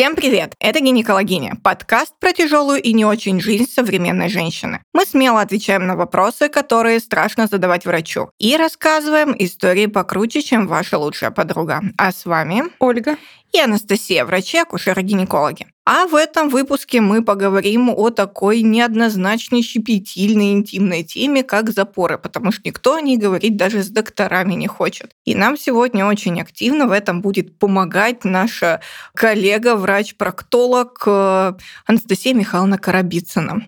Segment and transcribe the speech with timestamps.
[0.00, 0.54] Всем привет!
[0.60, 4.80] Это «Гинекологиня»– подкаст про тяжелую и не очень жизнь современной женщины.
[4.94, 10.96] Мы смело отвечаем на вопросы, которые страшно задавать врачу, и рассказываем истории покруче, чем ваша
[10.96, 11.82] лучшая подруга.
[11.98, 13.18] А с вами Ольга
[13.52, 15.66] и Анастасия, врачи, акушеры-гинекологи.
[15.84, 22.52] А в этом выпуске мы поговорим о такой неоднозначной, щепетильной, интимной теме, как запоры, потому
[22.52, 25.16] что никто о ней говорить даже с докторами не хочет.
[25.24, 28.80] И нам сегодня очень активно в этом будет помогать наша
[29.14, 31.52] коллега, врач-проктолог э,
[31.86, 33.66] Анастасия Михайловна Карабицына.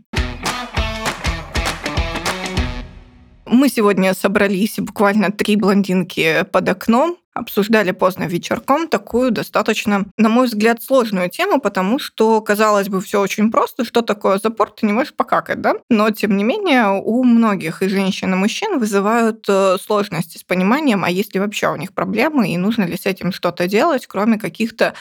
[3.47, 10.47] Мы сегодня собрались буквально три блондинки под окном, обсуждали поздно вечерком такую достаточно, на мой
[10.47, 14.93] взгляд, сложную тему, потому что, казалось бы, все очень просто, что такое запор, ты не
[14.93, 15.75] можешь покакать, да?
[15.89, 21.05] Но, тем не менее, у многих и женщин, и мужчин вызывают э, сложности с пониманием,
[21.05, 24.39] а есть ли вообще у них проблемы, и нужно ли с этим что-то делать, кроме
[24.39, 24.95] каких-то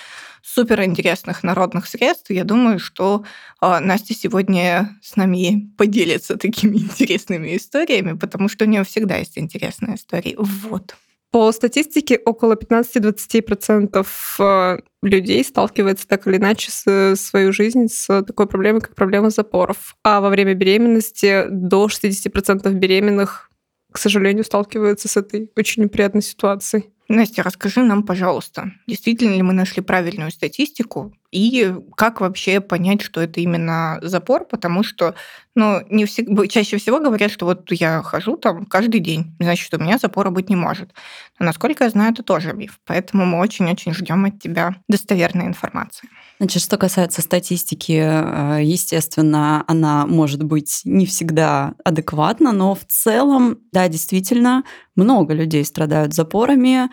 [0.44, 2.32] суперинтересных народных средств.
[2.32, 3.24] Я думаю, что
[3.60, 9.38] а, Настя сегодня с нами поделится такими интересными историями, потому что у нее всегда есть
[9.38, 10.36] интересные истории.
[10.38, 10.96] Вот.
[11.32, 14.06] По статистике, около 15-20%
[14.40, 19.96] э, людей сталкивается так или иначе с свою жизнь с такой проблемой, как проблема запоров.
[20.04, 23.50] А во время беременности до 60% беременных,
[23.94, 26.90] к сожалению, сталкиваются с этой очень неприятной ситуацией.
[27.08, 33.22] Настя, расскажи нам, пожалуйста, действительно ли мы нашли правильную статистику и как вообще понять, что
[33.22, 35.16] это именно запор, потому что
[35.56, 39.78] ну, не всегда, чаще всего говорят, что вот я хожу там каждый день, значит, у
[39.78, 40.92] меня запора быть не может.
[41.40, 46.10] Но, насколько я знаю, это тоже миф, поэтому мы очень-очень ждем от тебя достоверной информации.
[46.40, 53.60] Значит, что касается статистики, э, естественно, она может быть не всегда адекватна, но в целом,
[53.72, 54.64] да, действительно,
[54.96, 56.90] много людей страдают запорами,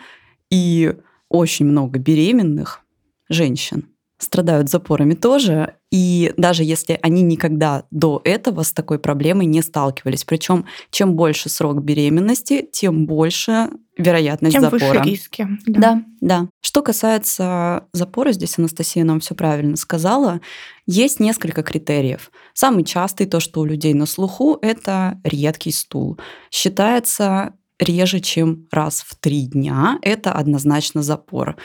[0.49, 0.95] и
[1.29, 2.81] очень много беременных
[3.29, 3.87] женщин
[4.19, 10.25] страдают запорами тоже, и даже если они никогда до этого с такой проблемой не сталкивались.
[10.25, 14.99] Причем чем больше срок беременности, тем больше вероятность тем запора.
[14.99, 15.47] Выше риски.
[15.65, 15.79] Да.
[15.79, 16.49] да, да.
[16.61, 20.41] Что касается запора, здесь Анастасия нам все правильно сказала.
[20.85, 22.29] Есть несколько критериев.
[22.53, 26.19] Самый частый, то, что у людей на слуху, это редкий стул.
[26.51, 29.97] Считается реже, чем раз в три дня.
[30.01, 31.55] Это однозначно запор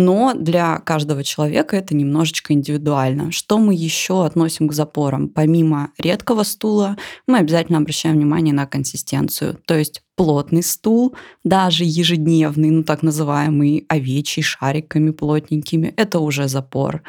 [0.00, 3.30] но для каждого человека это немножечко индивидуально.
[3.30, 5.28] Что мы еще относим к запорам?
[5.28, 6.96] Помимо редкого стула,
[7.26, 9.58] мы обязательно обращаем внимание на консистенцию.
[9.66, 17.02] То есть плотный стул, даже ежедневный, ну так называемый овечий, шариками плотненькими, это уже запор.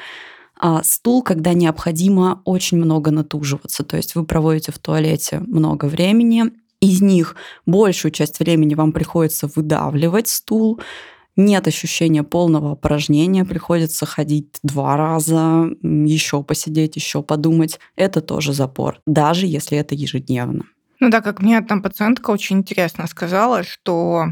[0.60, 6.52] А стул, когда необходимо очень много натуживаться, то есть вы проводите в туалете много времени,
[6.82, 7.36] из них
[7.66, 10.80] большую часть времени вам приходится выдавливать стул,
[11.36, 17.80] нет ощущения полного опорожнения, приходится ходить два раза, еще посидеть, еще подумать.
[17.96, 20.64] Это тоже запор, даже если это ежедневно.
[21.02, 24.28] Ну да, как мне там пациентка очень интересно сказала, что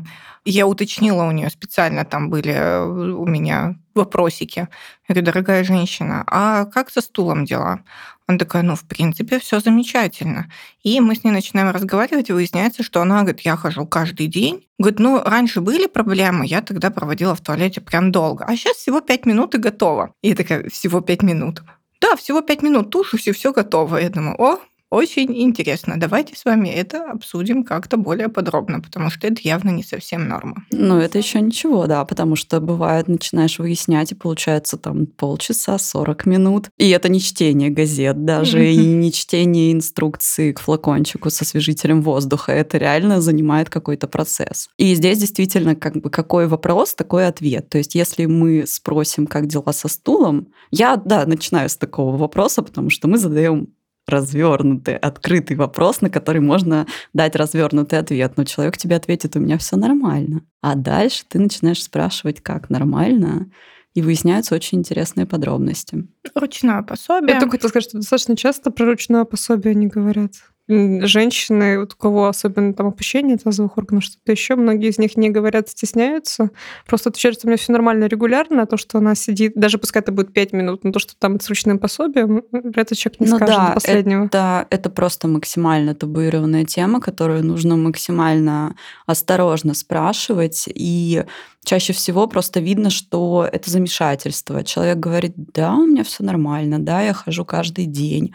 [0.46, 4.68] я уточнила у нее специально, там были э, у меня вопросики.
[5.08, 7.84] Я говорю, дорогая женщина, а как со стулом дела?
[8.30, 10.52] Она такая, ну, в принципе, все замечательно.
[10.84, 14.68] И мы с ней начинаем разговаривать, и выясняется, что она говорит, я хожу каждый день.
[14.78, 18.46] Говорит, ну, раньше были проблемы, я тогда проводила в туалете прям долго.
[18.46, 20.14] А сейчас всего пять минут и готово.
[20.22, 21.64] И я такая, всего пять минут.
[22.00, 23.98] Да, всего пять минут тушусь, и все готово.
[23.98, 26.00] Я думаю, о, очень интересно.
[26.00, 30.66] Давайте с вами это обсудим как-то более подробно, потому что это явно не совсем норма.
[30.72, 36.26] Ну, это еще ничего, да, потому что бывает, начинаешь выяснять, и получается там полчаса, 40
[36.26, 36.70] минут.
[36.78, 42.52] И это не чтение газет даже, и не чтение инструкции к флакончику со освежителем воздуха.
[42.52, 44.70] Это реально занимает какой-то процесс.
[44.78, 47.70] И здесь действительно как бы какой вопрос, такой ответ.
[47.70, 52.62] То есть если мы спросим, как дела со стулом, я, да, начинаю с такого вопроса,
[52.62, 53.70] потому что мы задаем
[54.10, 58.34] развернутый, открытый вопрос, на который можно дать развернутый ответ.
[58.36, 60.42] Но человек тебе ответит, у меня все нормально.
[60.62, 63.52] А дальше ты начинаешь спрашивать, как нормально,
[63.94, 66.08] и выясняются очень интересные подробности.
[66.36, 67.34] Ручное пособие.
[67.34, 70.34] Я только хотела сказать, что достаточно часто про ручное пособие они говорят
[70.70, 75.30] женщины, вот у кого особенно там опущение тазовых органов, что-то еще, многие из них не
[75.30, 76.52] говорят, стесняются.
[76.86, 80.02] Просто отвечают, что у меня все нормально регулярно, а то, что она сидит, даже пускай
[80.02, 83.38] это будет 5 минут, но то, что там с ручным пособием, этот человек не ну
[83.38, 84.26] скажет да, до последнего.
[84.26, 88.76] Это, это просто максимально табуированная тема, которую нужно максимально
[89.08, 90.70] осторожно спрашивать.
[90.74, 91.24] И
[91.64, 94.64] чаще всего просто видно, что это замешательство.
[94.64, 98.34] Человек говорит, да, у меня все нормально, да, я хожу каждый день.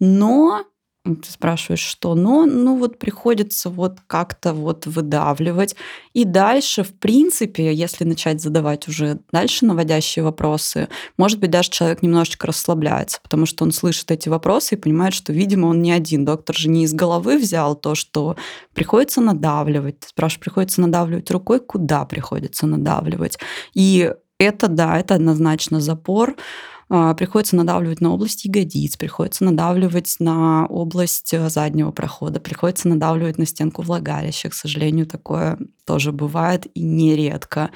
[0.00, 0.64] Но
[1.16, 2.14] Ты спрашиваешь, что?
[2.14, 5.76] Но, ну вот приходится вот как-то вот выдавливать.
[6.12, 12.02] И дальше, в принципе, если начать задавать уже дальше наводящие вопросы, может быть, даже человек
[12.02, 16.24] немножечко расслабляется, потому что он слышит эти вопросы и понимает, что, видимо, он не один.
[16.24, 18.36] Доктор же не из головы взял то, что
[18.74, 20.00] приходится надавливать.
[20.00, 23.38] Ты спрашиваешь, приходится надавливать рукой, куда приходится надавливать.
[23.74, 26.36] И это, да, это однозначно запор.
[26.90, 33.36] А, приходится надавливать на область ягодиц, приходится надавливать на область э, заднего прохода, приходится надавливать
[33.36, 34.48] на стенку влагалища.
[34.48, 37.70] К сожалению, такое тоже бывает и нередко.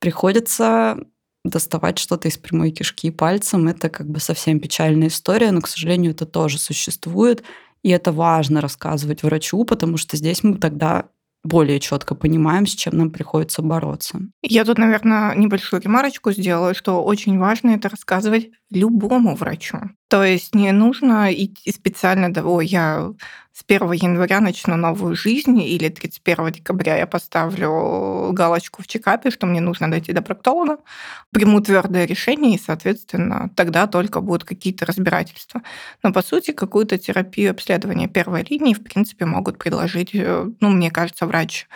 [0.00, 0.98] Приходится
[1.44, 3.68] доставать что-то из прямой кишки пальцем.
[3.68, 7.42] Это как бы совсем печальная история, но, к сожалению, это тоже существует.
[7.82, 11.08] И это важно рассказывать врачу, потому что здесь мы тогда
[11.46, 14.20] более четко понимаем, с чем нам приходится бороться.
[14.42, 19.78] Я тут, наверное, небольшую ремарочку сделаю, что очень важно это рассказывать любому врачу.
[20.08, 23.12] То есть не нужно идти специально, да, о, я
[23.52, 29.46] с 1 января начну новую жизнь, или 31 декабря я поставлю галочку в чекапе, что
[29.46, 30.76] мне нужно дойти до проктолога,
[31.32, 35.62] приму твердое решение, и, соответственно, тогда только будут какие-то разбирательства.
[36.02, 40.90] Но, по сути, какую-то терапию обследования первой линии, в принципе, могут предложить, э, ну, мне
[40.90, 41.66] кажется, врач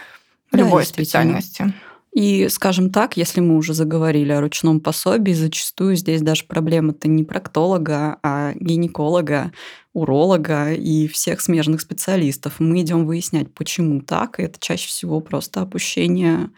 [0.53, 1.73] любой да, специальности.
[2.13, 7.23] И, скажем так, если мы уже заговорили о ручном пособии, зачастую здесь даже проблема-то не
[7.23, 9.53] проктолога, а гинеколога,
[9.93, 12.57] уролога и всех смежных специалистов.
[12.59, 16.51] Мы идем выяснять, почему так, и это чаще всего просто опущение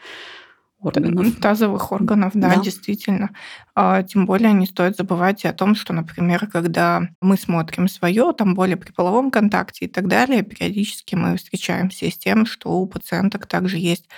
[0.84, 1.37] органов.
[1.40, 2.61] Тазовых органов, да, да.
[2.62, 3.31] действительно.
[3.75, 8.32] А, тем более не стоит забывать и о том, что, например, когда мы смотрим свое,
[8.37, 12.87] там более при половом контакте и так далее, периодически мы встречаемся с тем, что у
[12.87, 14.08] пациенток также есть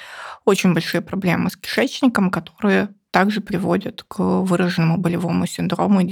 [0.44, 6.05] очень большие проблемы с кишечником, которые также приводят к выраженному болевому синдрому и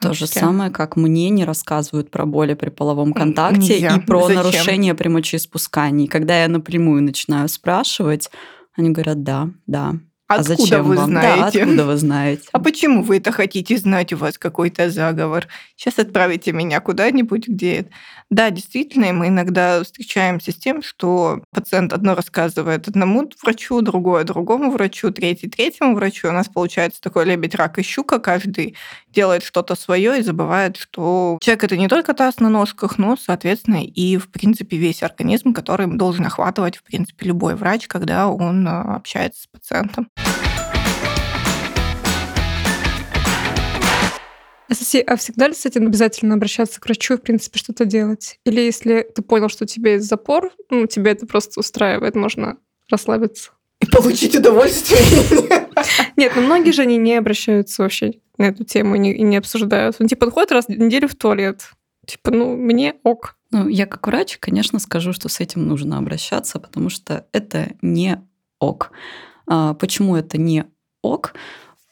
[0.00, 0.26] том То числе.
[0.26, 3.96] же самое, как мне не рассказывают про боли при половом контакте Нельзя.
[3.96, 4.36] и про Зачем?
[4.36, 6.06] нарушение при мочеиспускании.
[6.06, 8.30] Когда я напрямую начинаю спрашивать,
[8.74, 9.94] они говорят, да, да.
[10.32, 11.06] А откуда а зачем вы вам?
[11.10, 11.58] знаете?
[11.58, 12.48] Да, откуда вы знаете?
[12.52, 14.12] А почему вы это хотите знать?
[14.12, 15.48] У вас какой-то заговор.
[15.76, 17.90] Сейчас отправите меня куда-нибудь, где это.
[18.30, 24.70] Да, действительно, мы иногда встречаемся с тем, что пациент одно рассказывает одному врачу, другое другому
[24.70, 26.28] врачу, третий третьему врачу.
[26.28, 28.18] У нас получается такой лебедь, рак и щука.
[28.18, 28.74] Каждый
[29.12, 33.84] делает что-то свое и забывает, что человек это не только таз на ножках, но, соответственно,
[33.84, 38.96] и, в принципе, весь организм, который должен охватывать, в принципе, любой врач, когда он а,
[38.96, 40.08] общается с пациентом.
[45.06, 48.38] А всегда ли с этим обязательно обращаться к врачу и, в принципе, что-то делать?
[48.44, 52.56] Или если ты понял, что у тебя есть запор, ну, тебя это просто устраивает, можно
[52.88, 53.52] расслабиться?
[53.80, 55.00] И получить удовольствие.
[56.16, 59.96] Нет, ну многие же они не обращаются вообще на эту тему и не, обсуждают.
[59.98, 61.70] Он типа подходит раз в неделю в туалет.
[62.06, 63.36] Типа, ну, мне ок.
[63.50, 68.20] Ну, я как врач, конечно, скажу, что с этим нужно обращаться, потому что это не
[68.58, 68.92] ок.
[69.46, 70.64] А, почему это не
[71.02, 71.34] ок?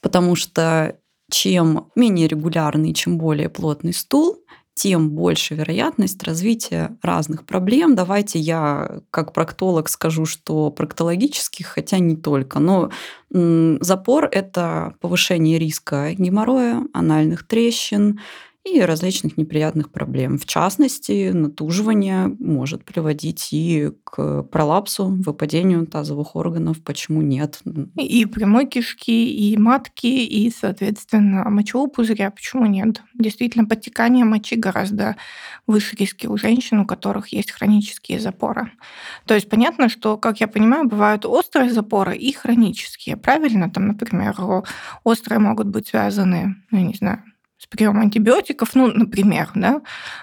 [0.00, 0.97] Потому что
[1.31, 4.44] чем менее регулярный, чем более плотный стул,
[4.75, 7.94] тем больше вероятность развития разных проблем.
[7.94, 12.61] Давайте я как проктолог скажу, что проктологических, хотя не только.
[12.61, 12.90] Но
[13.31, 18.21] запор– это повышение риска геморроя, анальных трещин,
[18.64, 20.37] и различных неприятных проблем.
[20.37, 26.83] В частности, натуживание может приводить и к пролапсу, выпадению тазовых органов.
[26.85, 27.61] Почему нет?
[27.97, 32.31] И прямой кишки, и матки, и, соответственно, мочевого пузыря.
[32.31, 33.02] Почему нет?
[33.14, 35.17] Действительно, подтекание мочи гораздо
[35.67, 38.73] выше риски у женщин, у которых есть хронические запоры.
[39.25, 43.17] То есть понятно, что, как я понимаю, бывают острые запоры и хронические.
[43.17, 43.71] Правильно?
[43.71, 44.37] Там, например,
[45.02, 47.23] острые могут быть связаны, ну, не знаю,
[47.61, 49.83] с приемом антибиотиков, ну, например, да?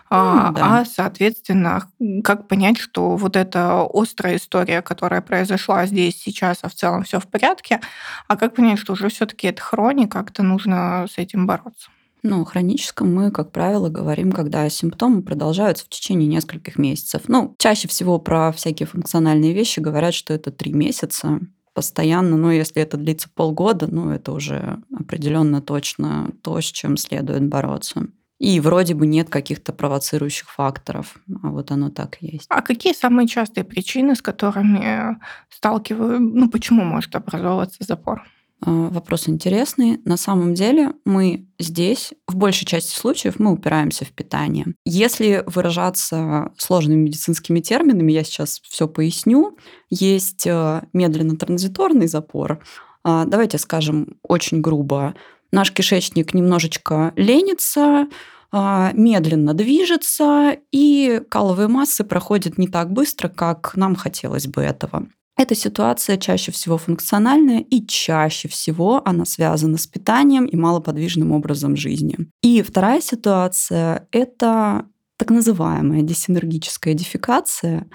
[0.09, 0.79] А, да.
[0.79, 1.87] а, соответственно,
[2.23, 7.19] как понять, что вот эта острая история, которая произошла здесь сейчас, а в целом все
[7.19, 7.79] в порядке,
[8.27, 11.89] а как понять, что уже все-таки это хроник, как-то нужно с этим бороться?
[12.23, 17.23] Ну, хроническом мы, как правило, говорим, когда симптомы продолжаются в течение нескольких месяцев.
[17.27, 21.39] Ну, чаще всего про всякие функциональные вещи говорят, что это три месяца
[21.77, 27.47] постоянно, но если это длится полгода, ну, это уже определенно точно то, с чем следует
[27.47, 28.07] бороться.
[28.39, 32.47] И вроде бы нет каких-то провоцирующих факторов, а вот оно так и есть.
[32.49, 35.19] А какие самые частые причины, с которыми
[35.51, 38.23] сталкиваю, ну почему может образовываться запор?
[38.61, 39.99] А, вопрос интересный.
[40.05, 44.73] На самом деле мы здесь, в большей части случаев, мы упираемся в питание.
[44.85, 49.57] Если выражаться сложными медицинскими терминами, я сейчас все поясню,
[49.89, 52.63] есть э, медленно-транзиторный запор.
[53.03, 55.13] А, давайте скажем очень грубо.
[55.51, 58.07] Наш кишечник немножечко ленится,
[58.51, 65.07] а, медленно движется, и каловые массы проходят не так быстро, как нам хотелось бы этого.
[65.37, 71.75] Эта ситуация чаще всего функциональная, и чаще всего она связана с питанием и малоподвижным образом
[71.75, 72.17] жизни.
[72.41, 77.87] И вторая ситуация— это так называемая дисинергическая дефекация.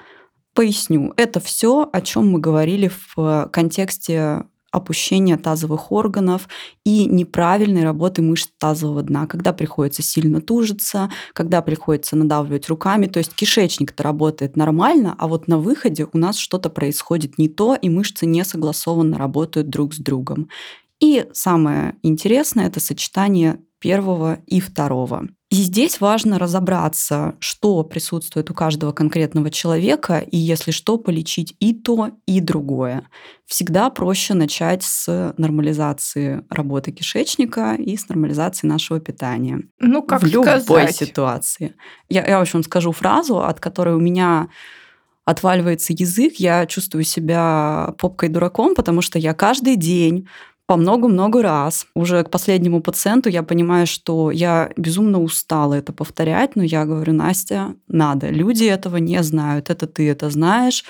[0.55, 6.49] Поясню, это все, о чем мы говорили в контексте опущения тазовых органов
[6.85, 13.07] и неправильной работы мышц тазового дна, когда приходится сильно тужиться, когда приходится надавливать руками.
[13.07, 17.75] То есть кишечник-то работает нормально, а вот на выходе у нас что-то происходит не то,
[17.75, 20.49] и мышцы не согласованно работают друг с другом.
[21.01, 25.29] И самое интересное– это сочетание первого и второго.
[25.53, 31.75] И здесь важно разобраться, что присутствует у каждого конкретного человека, и если что, полечить и
[31.75, 33.07] то, и другое.
[33.45, 39.61] Всегда проще начать с нормализации работы кишечника и с нормализации нашего питания.
[39.79, 40.97] Ну, как В любой сказать?
[40.97, 41.75] ситуации.
[42.09, 44.49] Я, я в общем скажу фразу, от которой у меня
[45.27, 50.27] отваливается язык, я чувствую себя попкой дураком, потому что я каждый день
[50.67, 51.87] по много-много раз.
[51.95, 57.13] Уже к последнему пациенту я понимаю, что я безумно устала это повторять, но я говорю,
[57.13, 58.29] Настя, надо.
[58.31, 59.71] Люди этого не знают.
[59.71, 60.85] Это ты это знаешь.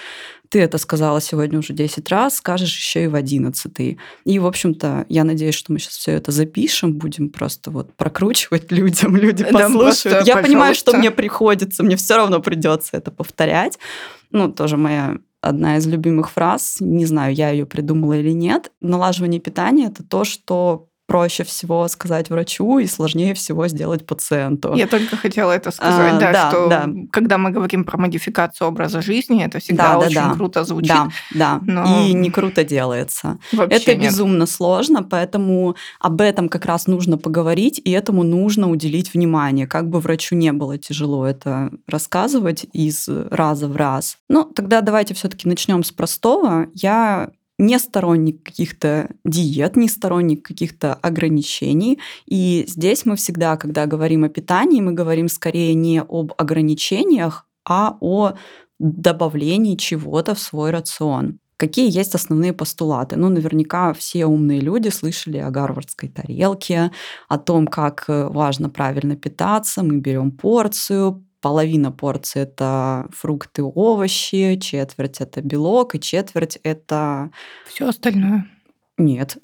[0.51, 3.97] Ты это сказала сегодня уже 10 раз, скажешь еще и в 11.
[4.27, 8.71] И, в общем-то, я надеюсь, что мы сейчас все это запишем, будем просто вот прокручивать
[8.71, 10.27] людям, люди Да, послушают.
[10.27, 10.99] я понимаю, что пожалуйста.
[10.99, 13.79] мне приходится, мне все равно придется это повторять.
[14.31, 18.73] Ну, тоже моя одна из любимых фраз, не знаю, я ее придумала или нет.
[18.81, 24.73] Налаживание питания это то, что проще всего сказать врачу и сложнее всего сделать пациенту.
[24.75, 26.89] Я только хотела это сказать, А, да, да, что да.
[27.11, 30.33] когда мы говорим про модификацию образа жизни, это всегда Да, да, очень да.
[30.35, 30.89] круто звучит.
[30.89, 31.61] Да, да.
[31.63, 33.39] Но- И не круто делается.
[33.53, 34.05] Вообще это нет.
[34.11, 39.67] безумно сложно, поэтому об этом как раз нужно поговорить, и этому нужно уделить внимание.
[39.67, 44.17] Как бы врачу не было тяжело это рассказывать из раза в раз.
[44.29, 46.67] Ну, тогда давайте все-таки начнем с простого.
[46.75, 51.99] Я не сторонник каких-то диет, не сторонник каких-то ограничений.
[52.27, 57.97] И здесь мы всегда, когда говорим о питании, мы говорим скорее не об ограничениях, а
[58.01, 58.33] о
[58.79, 61.39] добавлении чего-то в свой рацион.
[61.57, 63.15] Какие есть основные постулаты?
[63.15, 66.91] Ну, наверняка все умные люди слышали о гарвардской тарелке,
[67.29, 69.85] о том, как э, важно правильно питаться.
[69.85, 77.31] Мы берем порцию, половина порции это фрукты, овощи, четверть это белок, и четверть это
[77.67, 78.47] Все остальное.
[78.97, 79.37] нет.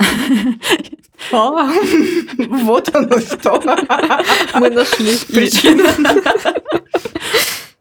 [1.32, 1.68] А,
[2.38, 3.60] Вот оно что.
[4.54, 5.84] Мы нашли причину.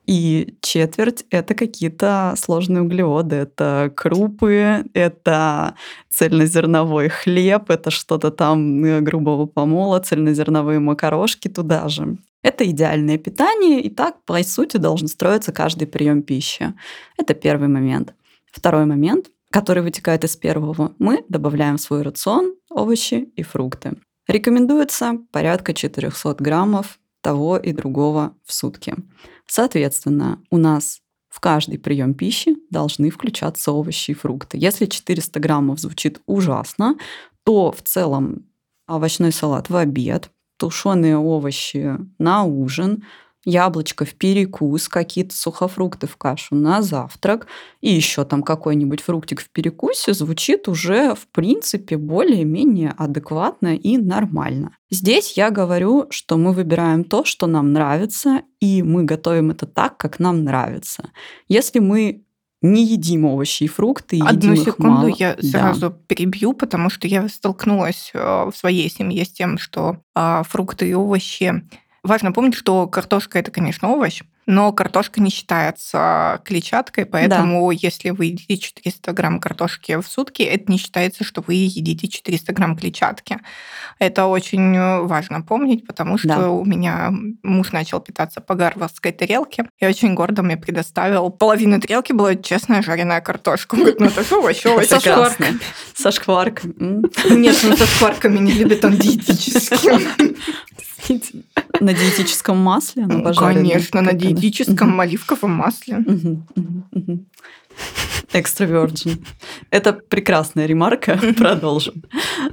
[0.08, 3.36] И четверть— это какие-то сложные углеводы.
[3.36, 5.76] Это крупы, это
[6.10, 12.18] цельнозерновой хлеб, это что-то там э, грубого помола, цельнозерновые макарошки туда же.
[12.42, 16.74] Это идеальное питание, и так, по сути, должен строиться каждый прием пищи.
[17.18, 18.14] Это первый момент.
[18.50, 20.94] Второй момент, который вытекает из первого.
[21.00, 23.98] Мы добавляем в свой рацион овощи и фрукты.
[24.28, 28.96] Рекомендуется порядка 400 граммов того и другого в сутки.
[29.48, 31.00] Соответственно, у нас
[31.30, 34.58] в каждый прием пищи должны включаться овощи и фрукты.
[34.58, 36.96] Если 400 граммов звучит ужасно,
[37.44, 38.46] то в целом
[38.88, 43.04] овощной салат в обед, тушеные овощи на ужин,
[43.48, 47.48] яблочко в перекус, какие-то сухофрукты в кашу на завтрак
[47.80, 54.76] и еще там какой-нибудь фруктик в перекусе звучит уже в принципе более-менее адекватно и нормально.
[54.92, 59.96] Здесь я говорю, что мы выбираем то, что нам нравится, и мы готовим это так,
[59.96, 61.10] как нам нравится.
[61.48, 62.24] Если мы
[62.62, 65.48] не едим овощи и фрукты, и Одну едим секунду мало, я да.
[65.48, 70.90] сразу перебью, потому что я столкнулась э, в своей семье с тем, что а, фрукты
[70.90, 71.64] и овощи...
[72.08, 78.26] Важно помнить, что картошка это, конечно, овощ, но картошка не считается клетчаткой, поэтому если вы
[78.28, 83.40] едите 400 грамм картошки в сутки, это не считается, что вы едите 400 грамм клетчатки.
[84.00, 86.50] Это очень э, важно помнить, потому что Да.
[86.50, 87.12] у меня
[87.44, 91.30] муж начал питаться по гарвардской тарелке и очень гордо мне предоставил.
[91.30, 93.76] Половина тарелки была честная жареная картошка.
[93.76, 94.86] Говорит, ну это же овощ, овощ.
[94.86, 95.60] Это Со шкварками.
[95.94, 96.74] Со шкварками.
[97.36, 100.02] Нет, ну со шкварками не любит он диетическим.
[101.80, 103.06] На диетическом масле?
[103.06, 103.34] на Ну?
[103.34, 104.42] Конечно, на Как оно?
[104.42, 105.98] диетическом оливковом масле.
[105.98, 106.48] Мгм,
[106.92, 107.28] мгм.
[108.34, 109.26] Extra virgin.
[109.72, 111.20] Это прекрасная ремарка.
[111.38, 112.04] Продолжим.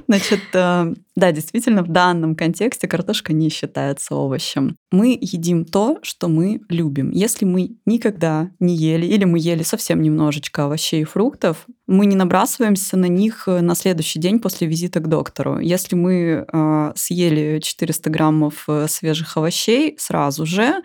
[0.07, 4.77] Значит, э, да, действительно, в данном контексте картошка не считается овощем.
[4.91, 7.11] Мы едим то, что мы любим.
[7.11, 12.15] Если мы никогда не ели или мы ели совсем немножечко овощей и фруктов, мы не
[12.15, 15.59] набрасываемся на них э, на следующий день после визита к доктору.
[15.59, 20.81] Если мы э, съели 400 граммов свежих овощей сразу же,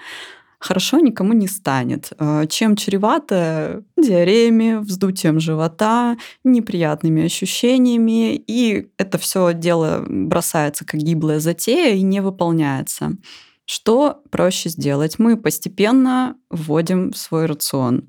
[0.61, 2.13] хорошо никому не станет.
[2.19, 11.41] Э, чем чревато диареями, вздутием живота, неприятными ощущениями, и это все дело бросается как гиблая
[11.41, 13.17] затея и не выполняется.
[13.65, 15.19] Что проще сделать?
[15.19, 18.09] Мы постепенно вводим в свой рацион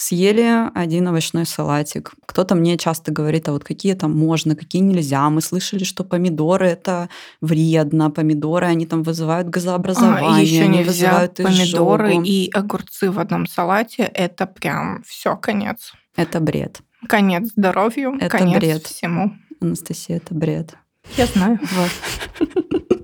[0.00, 2.12] съели один овощной салатик.
[2.26, 5.28] Кто-то мне часто говорит, а вот какие там можно, какие нельзя.
[5.28, 7.10] Мы слышали, что помидоры это
[7.42, 12.22] вредно, помидоры они там вызывают газообразование, а, еще они вызывают помидоры изжогу.
[12.24, 14.04] и огурцы в одном салате.
[14.14, 15.92] Это прям все конец.
[16.16, 16.80] Это бред.
[17.06, 18.86] Конец здоровью, Это конец бред.
[18.86, 19.32] всему.
[19.60, 20.74] Анастасия, это бред.
[21.16, 21.58] Я знаю.
[21.62, 22.48] Вот.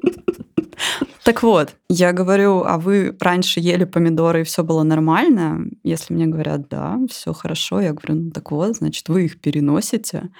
[1.27, 5.67] Так вот, я говорю, а вы раньше ели помидоры и все было нормально?
[5.83, 10.31] Если мне говорят, да, все хорошо, я говорю, ну так вот, значит, вы их переносите.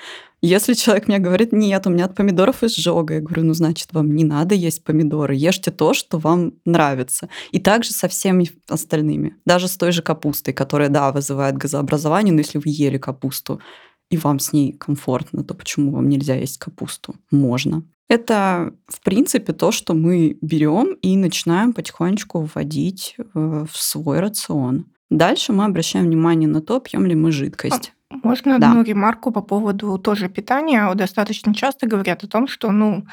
[0.43, 4.15] Если человек мне говорит, нет, у меня от помидоров изжога, я говорю, ну значит, вам
[4.15, 7.31] не надо есть помидоры, ешьте то, что вам нравится.
[7.51, 9.35] И также со всеми остальными.
[9.45, 13.61] Даже с той же капустой, которая, да, вызывает газообразование, но если вы ели капусту,
[14.09, 17.17] и вам с ней комфортно, то почему вам нельзя есть капусту?
[17.33, 17.83] Можно.
[18.09, 24.87] Это, в принципе, то, что мы берем и начинаем потихонечку вводить э, в свой рацион.
[25.11, 27.93] Дальше мы обращаем внимание на то, пьем ли мы жидкость.
[28.23, 28.71] Можно Да.
[28.71, 30.93] одну ремарку по поводу тоже питания?
[30.95, 33.05] Достаточно часто говорят о том, что, ну,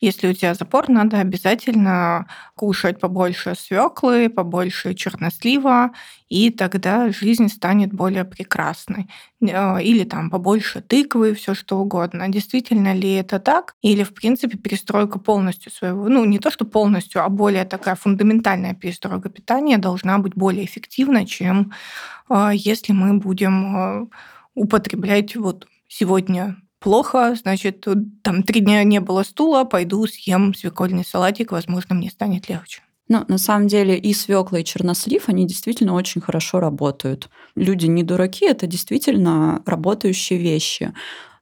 [0.00, 5.90] если у тебя запор, надо обязательно кушать побольше свеклы, побольше чернослива,
[6.28, 9.08] и тогда жизнь станет более прекрасной.
[9.40, 12.28] Э, Или там побольше тыквы, все что угодно.
[12.28, 13.74] Действительно ли это так?
[13.82, 18.74] Или, в принципе, перестройка полностью своего, ну, не то, что полностью, а более такая фундаментальная
[18.74, 21.72] перестройка питания должна быть более эффективна, чем
[22.30, 24.06] э, если мы будем э,
[24.54, 27.86] употреблять вот сегодня плохо, значит,
[28.22, 32.82] там три дня не было стула, пойду съем свекольный салатик, возможно, мне станет легче.
[33.08, 37.30] Ну, на самом деле и свекла, и чернослив, они действительно очень хорошо работают.
[37.54, 40.92] Люди не дураки, это действительно работающие вещи.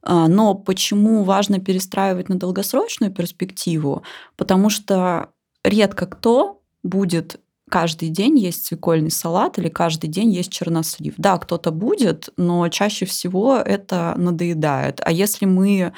[0.02, 4.04] А, Но почему важно перестраивать на долгосрочную перспективу?
[4.36, 5.30] Потому что
[5.64, 11.14] редко кто будет каждый день есть свекольный салат или каждый день есть чернослив.
[11.18, 15.00] Да, кто-то будет, но чаще всего это надоедает.
[15.02, 15.92] А если мы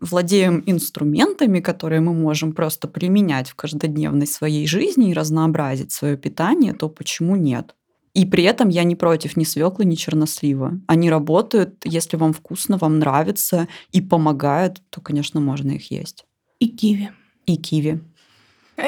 [0.00, 6.72] владеем инструментами, которые мы можем просто применять в каждодневной своей жизни и разнообразить свое питание,
[6.72, 7.74] то почему нет?
[8.14, 10.78] И при этом я не против ни свеклы, ни чернослива.
[10.86, 16.26] Они работают, если вам вкусно, вам нравится и помогают, то, конечно, можно их есть.
[16.58, 17.10] И киви.
[17.46, 18.00] И киви.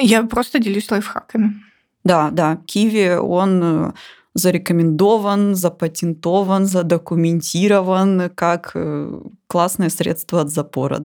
[0.00, 1.63] Я просто делюсь лайфхаками.
[2.04, 3.92] Да, да, киви, он э,
[4.34, 11.02] зарекомендован, запатентован, задокументирован как э, классное средство от запора.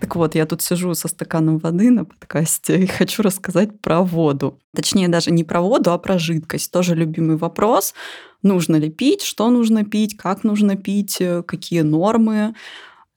[0.00, 4.58] Так вот, я тут сижу со стаканом воды на подкасте и хочу рассказать про воду.
[4.74, 6.70] Точнее, даже не про воду, а про жидкость.
[6.70, 7.94] Тоже любимый вопрос.
[8.42, 12.54] Нужно ли пить, что нужно пить, как нужно пить, э, какие нормы.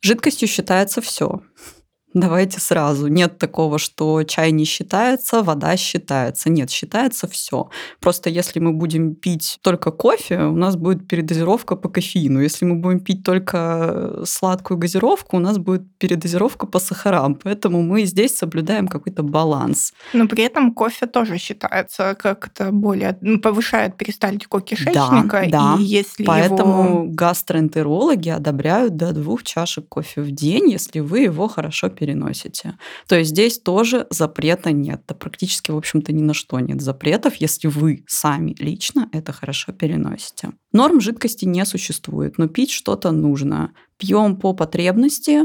[0.01, 1.41] Жидкостью считается все.
[2.19, 3.07] Давайте сразу.
[3.07, 6.49] Нет такого, что чай не считается, вода считается.
[6.49, 7.69] Нет, считается все.
[7.99, 12.39] Просто если мы будем пить только кофе, у нас будет передозировка по кофеину.
[12.39, 17.35] Если мы будем пить только сладкую газировку, у нас будет передозировка по сахарам.
[17.35, 19.93] Поэтому мы здесь соблюдаем какой-то баланс.
[20.13, 23.15] Но при этом кофе тоже считается как-то более...
[23.21, 25.45] ну, повышает перистальтику кишечника.
[25.51, 25.75] да.
[25.79, 27.05] И если Поэтому его...
[27.09, 32.77] гастроэнтерологи одобряют до двух чашек кофе в день, если вы его хорошо переносите.
[33.07, 35.01] То есть здесь тоже запрета нет.
[35.07, 39.73] Да практически, в общем-то, ни на что нет запретов, если вы сами лично это хорошо
[39.73, 40.51] переносите.
[40.71, 43.73] Норм жидкости не существует, но пить что-то нужно.
[43.97, 45.41] Пьем по потребности,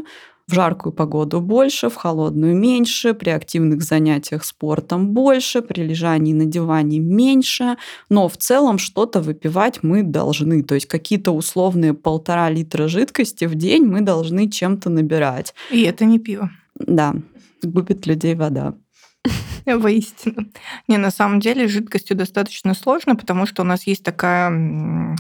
[0.47, 6.45] в жаркую погоду больше, в холодную меньше, при активных занятиях спортом больше, при лежании на
[6.45, 7.77] диване меньше,
[8.09, 10.63] но в целом что-то выпивать мы должны.
[10.63, 15.55] То есть какие-то условные полтора литра жидкости в день мы должны чем-то набирать.
[15.71, 16.51] И это не пиво.
[16.75, 17.15] Да,
[17.63, 18.75] губит людей вода.
[19.65, 20.47] Воистину.
[20.89, 25.17] Не, на самом деле с жидкостью достаточно сложно, потому что у нас есть такая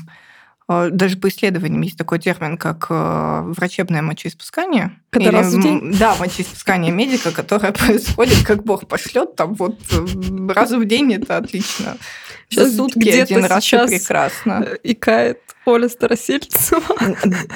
[0.68, 4.98] даже по исследованиям есть такой термин, как э, врачебное мочеиспускание.
[5.11, 5.94] Это Или, раз в день?
[5.98, 11.37] Да, мочеиспускание медика, которое происходит, как Бог пошлет, там вот э, раз в день это
[11.37, 11.96] отлично.
[12.53, 14.65] Сейчас сутки один раз сейчас прекрасно.
[14.67, 16.83] Э, Икает Оля Старосельцева.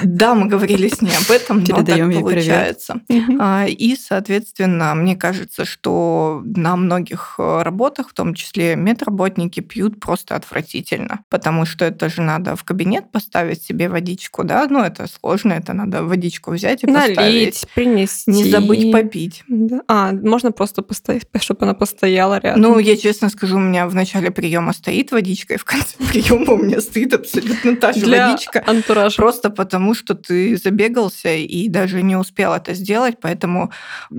[0.03, 2.23] Да, мы говорили с ней об этом, но Передаем так привет.
[2.23, 3.01] получается.
[3.39, 9.99] А, И, соответственно, мне кажется, что на многих э, работах, в том числе медработники, пьют
[9.99, 15.07] просто отвратительно, потому что это же надо в кабинет поставить себе водичку, да, ну это
[15.07, 17.17] сложно, это надо водичку взять и поставить.
[17.17, 18.31] Налить, принести.
[18.31, 19.43] Не забыть попить.
[19.47, 19.81] Да.
[19.87, 22.61] А, можно просто поставить, чтобы она постояла рядом.
[22.61, 26.53] Ну, я честно скажу, у меня в начале приема стоит водичка, и в конце приема
[26.53, 28.63] у меня стоит абсолютно та же Для водичка.
[28.65, 29.17] антуража.
[29.17, 33.17] Просто потому, что ты забегался и даже не успел это сделать.
[33.21, 33.71] Поэтому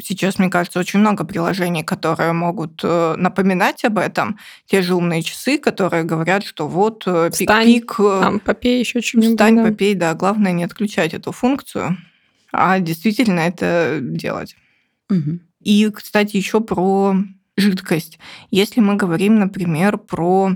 [0.03, 4.39] сейчас, мне кажется, очень много приложений, которые могут э, напоминать об этом.
[4.67, 9.01] Те же умные часы, которые говорят, что вот э, Встань, пик-пик, э, Там, попей еще
[9.01, 9.31] что-нибудь.
[9.31, 9.65] встань, да.
[9.65, 10.13] попей, да.
[10.13, 11.97] Главное не отключать эту функцию,
[12.53, 14.55] а действительно это делать.
[15.09, 15.41] Мгм.
[15.63, 17.17] И, кстати, еще про
[17.59, 18.19] жидкость.
[18.51, 20.53] Если мы говорим, например, про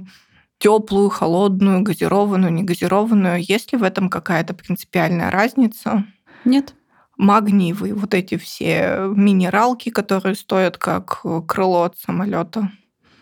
[0.59, 6.05] теплую, холодную, газированную, негазированную, есть ли в этом какая-то принципиальная разница?
[6.45, 6.75] Нет.
[7.17, 12.71] Магниевые, вот эти все минералки, которые стоят как крыло от самолета.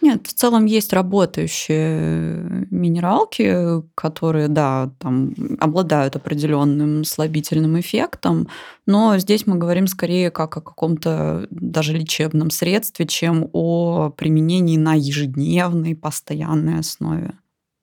[0.02, 8.48] Нет, в целом есть работающие минералки, которые, да, там обладают определенным слабительным эффектом,
[8.86, 14.94] но здесь мы говорим скорее как о каком-то даже лечебном средстве, чем о применении на
[14.94, 17.34] ежедневной, постоянной основе.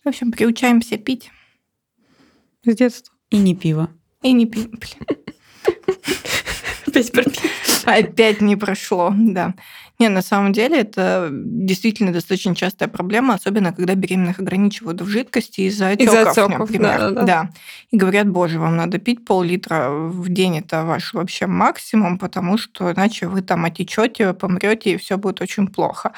[0.03, 1.29] В общем, приучаемся пить
[2.65, 3.13] С детства.
[3.29, 3.89] И не пиво.
[4.23, 4.45] и не.
[4.45, 4.79] Блин,
[6.87, 7.51] Опять про пиво.
[7.85, 9.53] Опять не прошло, да.
[9.99, 15.61] Не, на самом деле это действительно достаточно частая проблема, особенно когда беременных ограничивают в жидкости
[15.61, 16.99] из-за отеков, отёков, например.
[16.99, 17.25] да-да-да.
[17.25, 17.49] Да.
[17.89, 22.91] И говорят, боже, вам надо пить пол-литра в день, это ваш вообще максимум, потому что
[22.91, 26.11] иначе вы там отечете, помрете, и все будет очень плохо.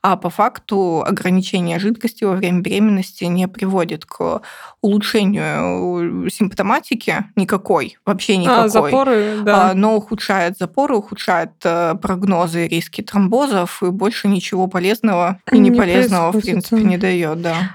[0.00, 4.42] А по факту ограничение жидкости во время беременности не приводит к
[4.80, 8.64] улучшению симптоматики никакой, вообще никакой.
[8.64, 9.70] А, запоры, да.
[9.70, 15.58] А, но ухудшает запоры, ухудшает э, прогнозы и риски тромбозов, и больше ничего полезного и
[15.58, 17.70] Не неполезного, в принципе, не дает, да.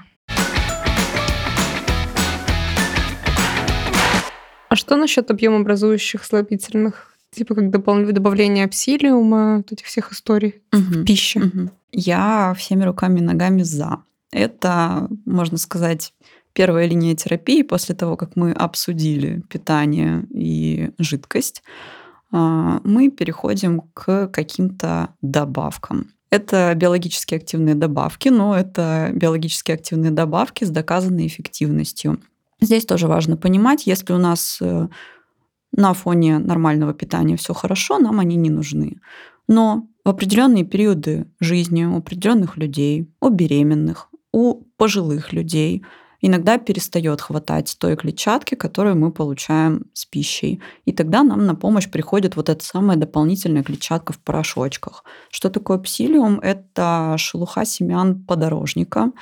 [4.68, 7.14] А что насчет объемообразующих слабительных?
[7.32, 11.04] Типа как добавление псилиума, вот этих всех историй в Мгм.
[11.04, 11.40] пище.
[11.40, 11.70] Мгм.
[11.92, 14.02] Я всеми руками и ногами за.
[14.32, 16.12] Это, можно сказать,
[16.52, 21.62] первая линия терапии после того, как мы обсудили питание и жидкость.
[22.32, 26.12] А, Мы переходим к каким-то добавкам.
[26.30, 32.20] Это биологически активные добавки, но это биологически активные добавки с доказанной эффективностью.
[32.60, 34.88] Здесь тоже важно понимать, если у нас э,
[35.72, 39.00] на фоне нормального питания все хорошо, нам они не нужны.
[39.48, 45.84] Но в определенные периоды жизни у определенных людей, у беременных, у пожилых людей
[46.20, 50.60] иногда перестает хватать той клетчатки, которую мы получаем с пищей.
[50.84, 55.04] И тогда нам на помощь приходит вот эта самая дополнительная клетчатка в порошочках.
[55.30, 56.40] Что такое псилиум?
[56.40, 59.12] Это шелуха семян подорожника.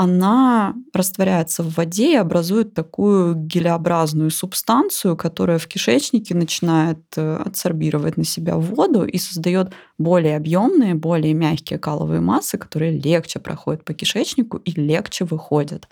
[0.00, 8.16] Она растворяется в воде и образует такую гелеобразную субстанцию, которая в кишечнике начинает э, адсорбировать
[8.16, 13.92] на себя воду и создает более объемные, более мягкие каловые массы, которые легче проходят по
[13.92, 15.88] кишечнику и легче выходят.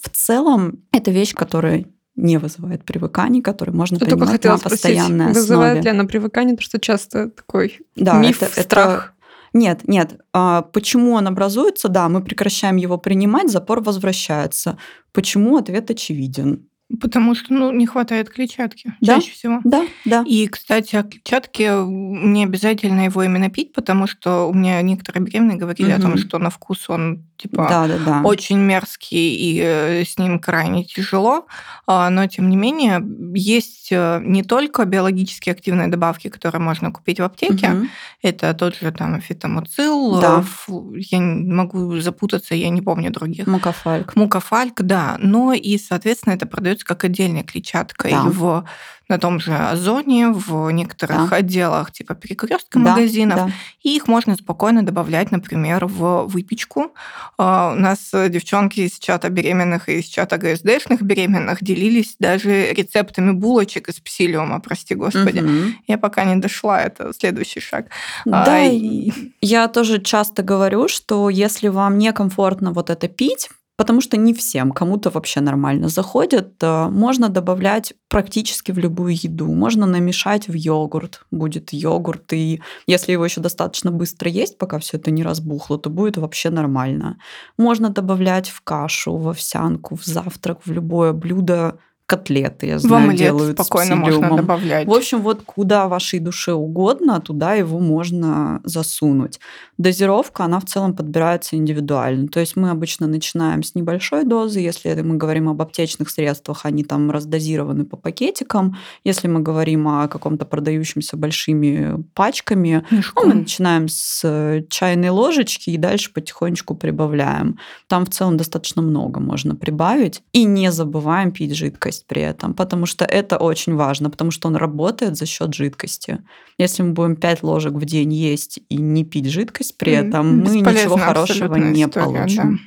[0.00, 1.84] В целом, это вещь, которая
[2.16, 5.82] не вызывает привыканий, которые можно Я только принимать хотела на спросить, постоянной вызывает основе.
[5.82, 9.14] ли она привыкание, потому что часто такой Да, миф, это- это- страх.
[9.52, 10.20] Нет, нет.
[10.32, 11.88] А Почему он образуется?
[11.88, 14.78] Да, мы прекращаем его принимать, запор возвращается.
[15.12, 15.56] Почему?
[15.56, 16.68] Ответ очевиден.
[17.00, 19.16] Потому что ну, не хватает клетчатки Да.
[19.16, 19.60] чаще всего.
[19.62, 20.24] Да, да.
[20.26, 25.58] И, кстати, о клетчатке не обязательно его именно пить, потому что у меня некоторые беременные
[25.58, 28.20] говорили о том, что на вкус он типа Да, да, да.
[28.24, 31.46] очень мерзкий и э, с ним крайне тяжело,
[31.86, 33.00] А, но тем не менее
[33.34, 37.88] есть э, не только биологически активные добавки, которые можно купить в аптеке, Мгм.
[38.22, 40.42] это тот же там фитомуцил, Да.
[40.68, 43.46] э, я не могу запутаться, я не помню других.
[43.46, 44.16] Мукофальк.
[44.16, 48.24] Мукофальк, да, но и, соответственно, это продается как отдельная клетчатка Да.
[48.26, 48.64] и в
[49.08, 51.36] на том же Озоне, в некоторых Да.
[51.36, 53.50] отделах типа перекрестка Да, магазинов, да.
[53.82, 56.92] и их можно спокойно добавлять, например, в выпечку.
[57.38, 63.32] А, У нас девчонки из чата беременных и из чата ГСДшных беременных делились даже рецептами
[63.32, 65.38] булочек из псилиума, прости господи.
[65.40, 65.76] Мгм.
[65.86, 67.86] Я пока не дошла, это следующий шаг.
[68.30, 69.10] А, Да, и-
[69.40, 74.72] я тоже часто говорю, что если вам некомфортно вот это пить, потому что не всем,
[74.72, 76.62] кому-то вообще нормально заходит.
[76.62, 79.46] Э, можно добавлять практически в любую еду.
[79.46, 81.24] Можно намешать в йогурт.
[81.30, 85.90] Будет йогурт, и если его еще достаточно быстро есть, пока все это не разбухло, то
[85.90, 87.18] будет вообще нормально.
[87.56, 93.04] Можно добавлять в кашу, в овсянку, в завтрак, в любое блюдо котлеты, я знаю, в
[93.04, 94.88] омлет делают спокойно с можно добавлять.
[94.88, 99.38] В общем, вот куда вашей душе угодно, туда его можно засунуть.
[99.76, 102.28] Дозировка, она в целом подбирается индивидуально.
[102.28, 104.60] То есть мы обычно начинаем с небольшой дозы.
[104.60, 108.78] Если мы говорим об аптечных средствах, они там раздозированы по пакетикам.
[109.04, 115.76] Если мы говорим о каком-то продающемся большими пачками, ну, мы начинаем с чайной ложечки и
[115.76, 117.58] дальше потихонечку прибавляем.
[117.86, 120.22] Там в целом достаточно много можно прибавить.
[120.32, 124.48] И не забываем пить жидкость жидкость при этом, потому что это очень важно, потому что
[124.48, 126.18] он работает за счет жидкости.
[126.58, 130.60] Если мы будем 5 ложек в день есть и не пить жидкость при этом, мы
[130.60, 132.56] ничего хорошего не история, получим.
[132.56, 132.58] Да.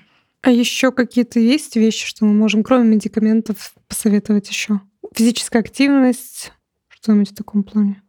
[0.44, 4.82] А еще какие-то есть вещи, что мы можем, кроме медикаментов, посоветовать еще?
[5.14, 6.52] Физическая активность,
[6.90, 8.02] что-нибудь в таком плане?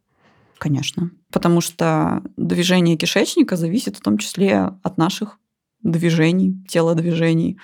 [0.59, 1.11] Конечно.
[1.31, 5.39] Потому что движение кишечника зависит в том числе от наших
[5.83, 7.59] движений, телодвижений.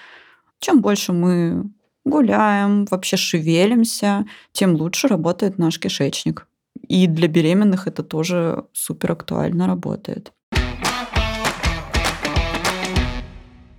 [0.61, 1.71] Чем больше мы
[2.09, 6.47] гуляем, вообще шевелимся, тем лучше работает наш кишечник.
[6.89, 10.33] И для беременных это тоже супер актуально работает.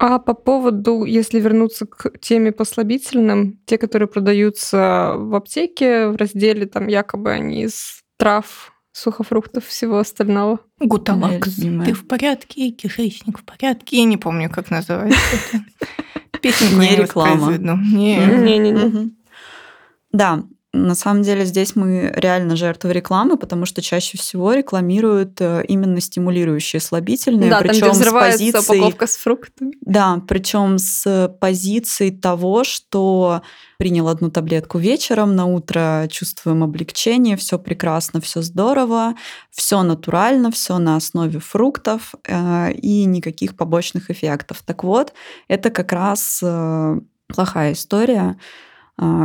[0.01, 6.15] А по поводу, если вернуться к теме по слабительным, те, которые продаются в аптеке, в
[6.15, 10.59] разделе там якобы они из трав, сухофруктов, всего остального.
[10.79, 11.53] Гуталакс.
[11.55, 13.97] Ты в порядке, кишечник в порядке.
[13.97, 15.19] Я не помню, как называется
[16.39, 16.57] это.
[16.57, 17.57] Песенку не реклама.
[17.57, 19.11] Не-не-не.
[20.11, 25.63] Да, на самом деле здесь мы реально жертвы рекламы, потому что чаще всего рекламируют э,
[25.67, 29.73] именно стимулирующие слабительные, да, причем с позиции упаковка с фруктами.
[29.81, 33.41] Да, причем с позиции того, что
[33.79, 39.15] принял одну таблетку вечером, на утро чувствуем облегчение, все прекрасно, все здорово,
[39.49, 44.61] все натурально, все на основе фруктов э, и никаких побочных эффектов.
[44.63, 45.13] Так вот,
[45.47, 48.37] это как раз э, плохая история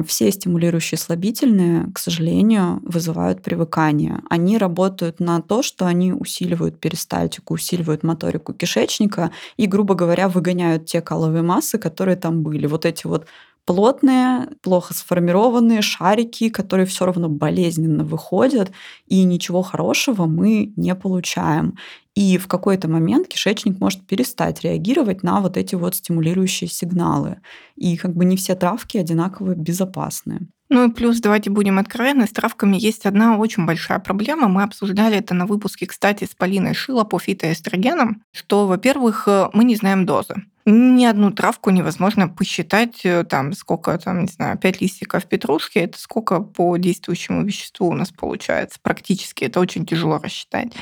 [0.06, 4.20] все стимулирующие слабительные, к сожалению, вызывают привыкание.
[4.30, 10.86] Они работают на то, что они усиливают перистальтику, усиливают моторику кишечника и, грубо говоря, выгоняют
[10.86, 12.66] те каловые массы, которые там были.
[12.66, 13.26] Вот эти вот
[13.64, 18.72] плотные, плохо сформированные шарики, которые все равно болезненно выходят,
[19.06, 21.76] и ничего хорошего мы не получаем.
[22.14, 27.40] И в какой-то момент кишечник может перестать реагировать на вот эти вот стимулирующие сигналы.
[27.76, 30.48] И как бы не все травки одинаково безопасны.
[30.70, 34.48] Ну и плюс, давайте будем откровенны, с травками есть одна очень большая проблема.
[34.48, 39.76] Мы обсуждали это на выпуске, кстати, с Полиной Шило по фитоэстрогенам, что, во-первых, мы не
[39.76, 40.44] знаем дозы.
[40.66, 45.98] Ни одну травку невозможно посчитать, э, там, сколько, там, не знаю, 5 листиков петрушки, это
[45.98, 48.78] сколько по действующему веществу у нас получается.
[48.80, 50.72] Практически это очень тяжело рассчитать.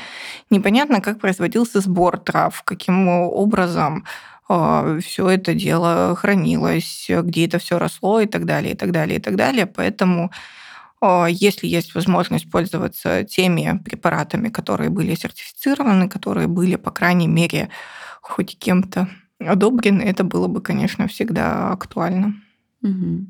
[0.49, 4.05] Непонятно, как производился сбор трав, каким образом
[4.47, 9.21] все это дело хранилось, где это все росло и так далее, и так далее, и
[9.21, 9.65] так далее.
[9.65, 10.31] Поэтому
[11.05, 17.67] а, если есть возможность пользоваться теми препаратами, которые были сертифицированы, которые были, по крайней мере,
[18.21, 22.35] хоть кем-то одобрены, это было бы, конечно, всегда актуально.
[22.83, 23.25] Угу.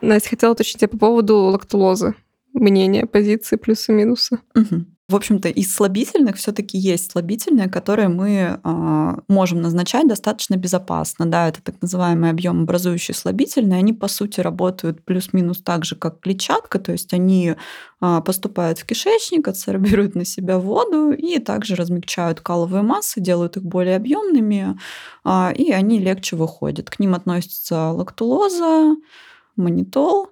[0.00, 2.14] Настя, хотела уточнить по поводу лактулозы.
[2.52, 4.38] Мнение, позиции, плюсы-минусы.
[4.54, 4.84] Угу.
[5.12, 11.26] В общем-то, из слабительных все-таки есть слабительные, которые мы э, можем назначать достаточно безопасно.
[11.26, 13.80] Да, это так называемые объемообразующие слабительные.
[13.80, 17.56] Они, по сути, работают плюс-минус так же, как клетчатка, то есть они
[18.00, 23.64] э, поступают в кишечник, адсорбируют на себя воду и также размягчают каловые массы, делают их
[23.64, 24.78] более объемными,
[25.26, 26.88] э, и они легче выходят.
[26.88, 28.96] К ним относятся лактулоза,
[29.56, 30.30] манитол.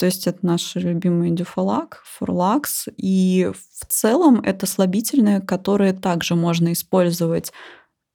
[0.00, 2.88] То есть это наш любимый дюфалак, фурлакс.
[2.96, 7.52] И в целом это слабительные, которые также можно использовать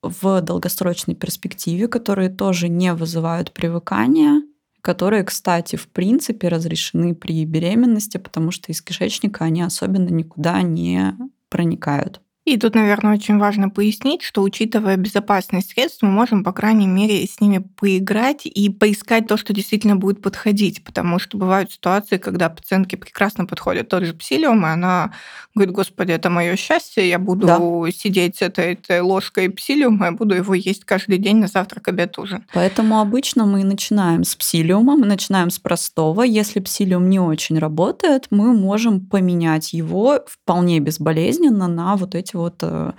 [0.01, 4.41] в долгосрочной перспективе, которые тоже не вызывают привыкания,
[4.81, 11.15] которые, кстати, в принципе разрешены при беременности, потому что из кишечника они особенно никуда не
[11.49, 12.19] проникают.
[12.45, 17.25] И тут, наверное, очень важно пояснить, что учитывая безопасность средств, мы можем, по крайней мере,
[17.25, 20.83] с ними поиграть и поискать то, что действительно будет подходить.
[20.83, 25.11] Потому что бывают ситуации, когда пациентки прекрасно подходят тот же псилиум, и она
[25.55, 27.59] говорит, господи, это мое счастье, я буду да.
[27.91, 32.19] сидеть с этой, этой ложкой псилиума, я буду его есть каждый день на завтрак, обед,
[32.19, 32.45] ужин.
[32.53, 36.21] Поэтому обычно мы начинаем с псилиума, мы начинаем с простого.
[36.21, 42.55] Если псилиум не очень работает, мы можем поменять его вполне безболезненно на вот эти вот
[42.61, 42.91] э,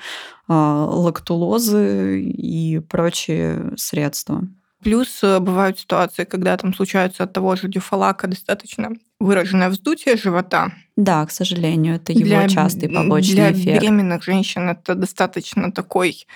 [0.49, 4.43] а, лактулозы и прочие средства.
[4.83, 10.73] Плюс э, бывают ситуации, когда там случаются от того же дюфалака достаточно выраженное вздутие живота.
[10.97, 13.83] Да, к сожалению, это его Для, частый побочный для эффект.
[13.83, 16.27] беременных женщин это достаточно такой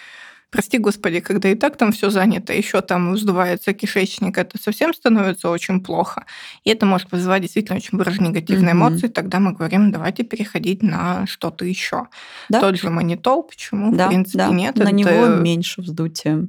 [0.50, 5.48] прости господи, когда и так там все занято, еще там вздувается кишечник, это совсем становится
[5.48, 6.24] очень плохо.
[6.64, 8.88] И это может вызывать действительно очень выраженные негативные Мгм.
[8.88, 9.08] эмоции.
[9.08, 12.06] Тогда мы говорим, давайте переходить на что-то еще.
[12.48, 12.60] Да.
[12.60, 14.48] Тот же манитол, почему, Да, в принципе, да.
[14.50, 14.76] нет.
[14.76, 16.48] На это- него меньше вздутия.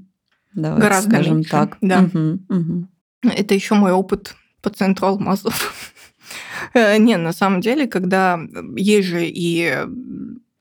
[0.53, 1.77] Давайте Гораздо скажем меньше, так.
[1.81, 2.01] да.
[2.01, 2.89] Мгм, мгм.
[3.23, 5.73] Это еще мой опыт по центру алмазов.
[6.73, 8.39] Э, Не, на самом деле, когда
[8.77, 9.77] есть же и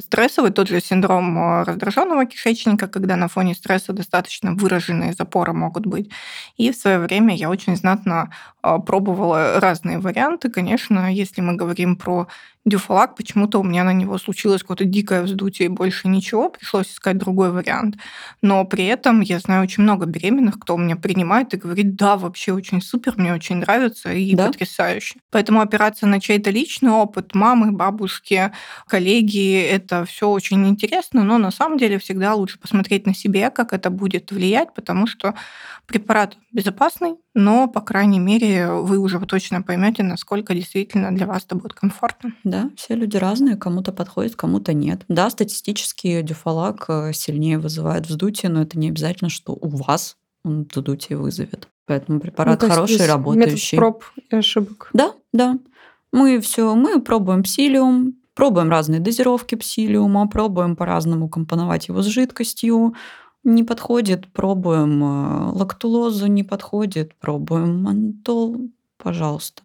[0.00, 5.86] стрессовый тот же синдром э, раздраженного кишечника, когда на фоне стресса достаточно выраженные запоры могут
[5.86, 6.10] быть.
[6.56, 8.30] И в свое время я очень знатно
[8.62, 10.50] э, пробовала разные варианты.
[10.50, 12.28] Конечно, если мы говорим про
[12.66, 17.16] дюфалак, почему-то у меня на него случилось какое-то дикое вздутие и больше ничего, пришлось искать
[17.18, 17.96] другой вариант.
[18.42, 22.16] Но при этом я знаю очень много беременных, кто у меня принимает и говорит, да,
[22.16, 24.48] вообще очень супер, мне очень нравится и Да.
[24.48, 25.16] потрясающе.
[25.30, 28.52] Поэтому опираться на чей-то личный опыт, мамы, бабушки,
[28.86, 33.72] коллеги, это все очень интересно, но на самом деле всегда лучше посмотреть на себе, как
[33.72, 35.34] это будет влиять, потому что
[35.86, 41.54] препарат безопасный, но, по крайней мере, вы уже точно поймете, насколько действительно для вас это
[41.56, 42.32] будет комфортно.
[42.50, 45.02] Да, все люди разные, кому-то подходит, кому-то нет.
[45.08, 50.66] Да, статистически дюфалак э, сильнее вызывает вздутие, но это не обязательно, что у вас он
[50.72, 51.68] вздутие вызовет.
[51.86, 53.76] Поэтому Ну, препарат есть хороший, работающий.
[53.76, 54.90] Метод проб и ошибок.
[54.92, 55.58] Да, да.
[56.12, 62.94] Мы все, мы пробуем псилиум, пробуем разные дозировки псилиума, пробуем по-разному компоновать его с жидкостью.
[63.42, 69.62] Не подходит, пробуем э, лактулозу, не подходит, пробуем мантол, пожалуйста.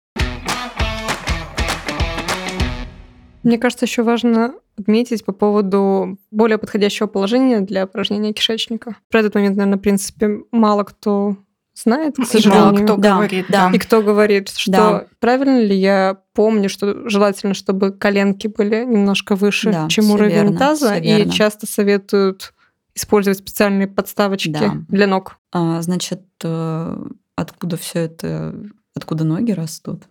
[3.46, 8.98] Мне кажется, еще важно отметить по поводу более подходящего положения для опорожнения кишечника.
[9.10, 11.38] Про этот момент, наверное, в принципе, мало кто
[11.76, 12.84] знает, к И мало сожалению.
[12.86, 13.70] кто Да, говорит, да.
[13.74, 15.06] И кто говорит, что Да.
[15.20, 20.58] правильно ли я помню, что желательно, чтобы коленки были немножко выше, Да, чем уровень верно,
[20.58, 21.32] таза, и верно.
[21.32, 22.54] часто советуют
[22.96, 24.74] использовать специальные подставочки Да.
[24.88, 25.38] для ног.
[25.52, 26.98] А, значит, э,
[27.36, 28.56] откуда все это,
[28.96, 30.04] откуда ноги растут?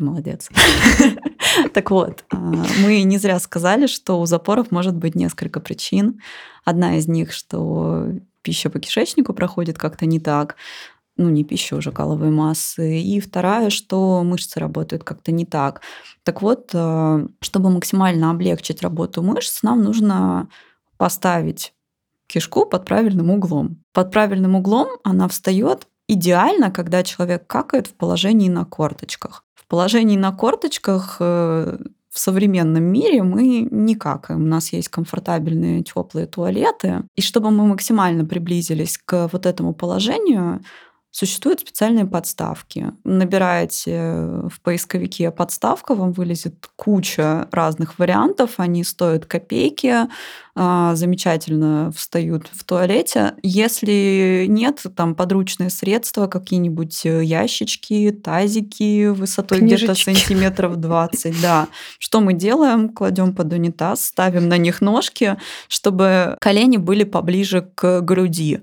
[0.00, 0.50] Я молодец.
[1.74, 6.20] Так вот, а, мы не зря сказали, что у запоров может быть несколько причин.
[6.64, 8.06] Одна из них, что
[8.42, 10.56] пища по кишечнику проходит как-то не так,
[11.16, 13.00] ну, не пища, уже каловые массы.
[13.00, 15.82] И вторая, что мышцы работают как-то не так.
[16.22, 20.48] Так вот, э, чтобы максимально облегчить работу мышц, нам нужно
[20.96, 21.74] поставить
[22.26, 23.82] кишку под правильным углом.
[23.92, 29.44] Под правильным углом она встает идеально, когда человек какает в положении на корточках.
[29.70, 31.78] В положении на корточках э,
[32.10, 34.42] в современном мире мы не какаем.
[34.42, 37.04] У нас есть комфортабельные теплые туалеты.
[37.14, 40.60] И чтобы мы максимально приблизились к вот этому положению,
[41.12, 42.92] Существуют специальные подставки.
[43.02, 43.98] Набираете
[44.48, 48.54] в поисковике подставка, вам вылезет куча разных вариантов.
[48.58, 50.06] Они стоят копейки,
[50.54, 53.34] а, замечательно встают в туалете.
[53.42, 61.40] Если нет, там подручные средства, какие-нибудь э, ящички, тазики высотой где-то сантиметров 20.
[61.42, 61.66] Да.
[61.98, 62.88] Что мы делаем?
[62.88, 68.60] Кладем под унитаз, ставим на них ножки, чтобы колени были поближе к груди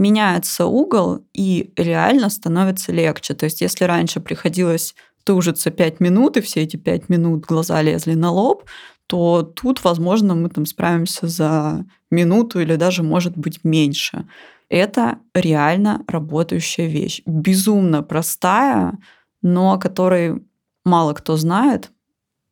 [0.00, 3.34] меняется угол и реально становится легче.
[3.34, 8.14] То есть если раньше приходилось тужиться 5 минут, и все эти 5 минут глаза лезли
[8.14, 8.64] на лоб,
[9.06, 14.26] то тут, возможно, мы там справимся за минуту или даже, может быть, меньше.
[14.70, 17.20] Это реально работающая вещь.
[17.26, 18.98] Безумно простая,
[19.42, 20.42] но о которой
[20.84, 21.90] мало кто знает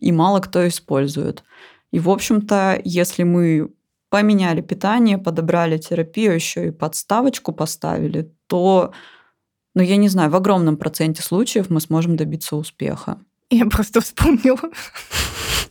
[0.01, 1.45] и мало кто использует.
[1.93, 3.71] И, в общем-то, если мы
[4.11, 8.93] поменяли питание, подобрали терапию, еще и подставочку поставили, то,
[9.75, 13.19] ну, я не знаю, в огромном проценте случаев мы сможем добиться успеха.
[13.51, 14.61] Я просто вспомнила.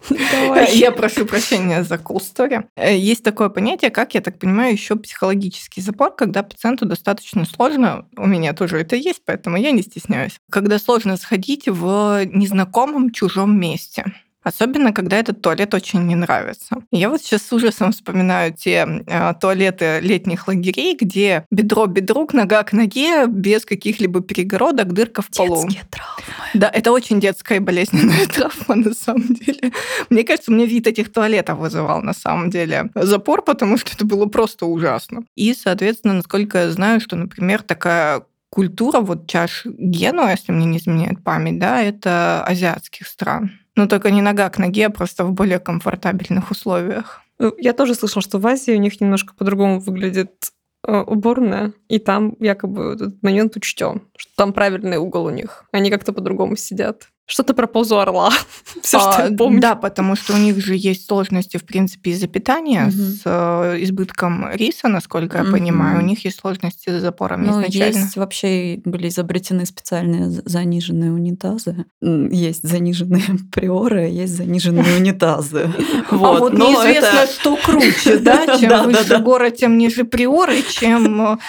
[0.74, 2.66] Я прошу прощения за cool story.
[2.76, 8.08] Э, Есть такое понятие, как, я так понимаю, еще психологический запор, когда пациенту достаточно сложно,
[8.16, 13.60] у меня тоже это есть, поэтому я не стесняюсь, когда сложно сходить в незнакомом чужом
[13.60, 14.06] месте.
[14.48, 16.78] Особенно, когда этот туалет очень не нравится.
[16.90, 22.64] Я вот сейчас с ужасом вспоминаю те э, туалеты летних лагерей, где бедро бедру, нога
[22.64, 25.64] к ноге, без каких-либо перегородок, дырка в полу.
[25.64, 26.24] Детские травмы.
[26.54, 29.74] Да, это очень детская болезненная травма на самом деле.
[30.10, 34.28] Мне кажется, мне вид этих туалетов вызывал на самом деле запор, потому что это было
[34.28, 35.26] просто ужасно.
[35.36, 40.78] И, соответственно, насколько я знаю, что, например, такая культура, вот чаш Генуа, если мне не
[40.78, 43.52] изменяет память, да, это азиатских стран.
[43.78, 47.22] Ну, только не нога к ноге, а просто в более комфортабельных условиях.
[47.38, 50.52] Ну, я тоже слышала, что в Азии у них немножко по-другому выглядит
[50.88, 55.66] э, уборная, и там якобы этот момент учтен, что там правильный угол у них.
[55.72, 57.10] Они как-то по-другому сидят.
[57.30, 58.32] Что-то про позу орла.
[58.82, 59.60] Все, что А, я помню.
[59.60, 64.50] Да, потому что у них же есть сложности, в принципе, из-за питания с э, избытком
[64.54, 66.00] риса, насколько я понимаю.
[66.00, 67.98] У них есть сложности с запорами Ну, изначально.
[67.98, 71.86] есть вообще были изобретены специальные за- заниженные унитазы.
[72.02, 75.70] Есть заниженные приоры, а есть заниженные унитазы.
[76.10, 78.58] а вот но неизвестно, это- что круче, да?
[78.58, 79.20] Чем Да, выше да.
[79.20, 81.40] город, тем ниже приоры, чем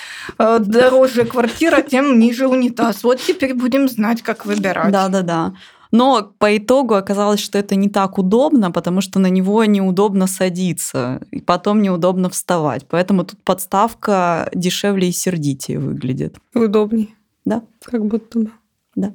[0.41, 3.05] э, дороже квартира, тем ниже унитаз.
[3.05, 4.91] Вот теперь будем знать, как выбирать.
[4.91, 5.53] Да-да-да.
[5.91, 11.20] Но по итогу оказалось, что это не так удобно, потому что на него неудобно садиться,
[11.30, 12.86] и потом неудобно вставать.
[12.89, 16.36] Поэтому тут подставка дешевле и сердитее выглядит.
[16.55, 17.14] И удобней.
[17.45, 17.62] Да.
[17.82, 18.51] Как будто бы.
[18.95, 19.12] Да.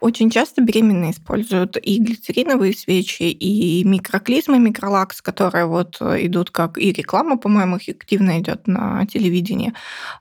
[0.00, 6.78] Очень часто беременные используют и глицериновые свечи, и микроклизмы, микролакс, которые вот э, идут как
[6.78, 9.74] и реклама, по-моему, их активно идет на телевидении.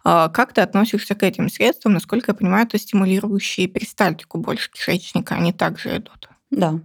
[0.04, 1.94] А Как ты относишься к этим средствам?
[1.94, 6.30] Насколько я понимаю, это стимулирующие перистальтику больше кишечника, они также идут.
[6.50, 6.80] Да.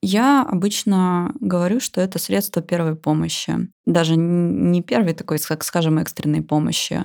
[0.00, 3.68] Я обычно говорю, что это средство первой помощи.
[3.84, 7.04] Даже не первой такой, скажем, экстренной помощи.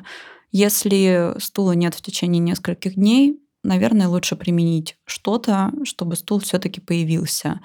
[0.52, 7.62] Если стула нет в течение нескольких дней, наверное, лучше применить что-то, чтобы стул все-таки появился.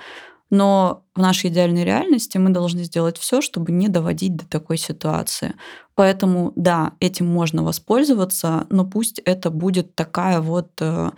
[0.50, 5.54] Но в нашей идеальной реальности мы должны сделать все, чтобы не доводить до такой ситуации.
[5.94, 11.10] Поэтому, да, этим можно воспользоваться, но пусть это будет такая вот э,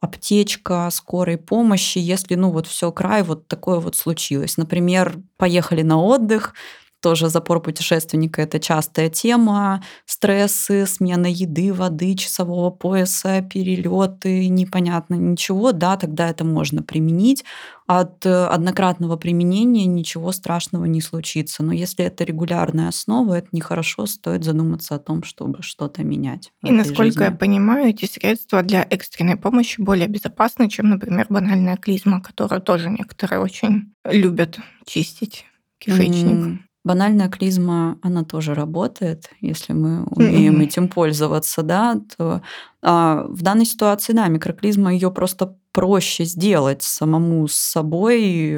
[0.00, 4.56] аптечка скорой помощи, если, ну, вот все край, вот такое вот случилось.
[4.56, 6.54] Например, поехали на отдых,
[7.02, 9.82] тоже запор путешественника– это частая тема.
[10.06, 15.72] Стрессы, смена еды, воды, часового пояса, перелеты, непонятно ничего.
[15.72, 17.44] Да, тогда это можно применить.
[17.86, 21.62] От э, однократного применения ничего страшного не случится.
[21.62, 26.52] Но если это регулярная основа, это нехорошо, стоит задуматься о том, чтобы что-то менять.
[26.62, 27.38] И насколько я жизни.
[27.38, 33.40] понимаю, эти средства для экстренной помощи более безопасны, чем, например, банальная клизма, которую тоже некоторые
[33.40, 35.44] очень любят чистить
[35.78, 36.32] кишечник.
[36.32, 40.62] М, Банальная клизма, она тоже работает, если мы умеем Мгм.
[40.62, 42.42] этим пользоваться, да, то
[42.82, 48.56] а, в данной ситуации, да, микроклизма ее просто проще сделать самому с собой,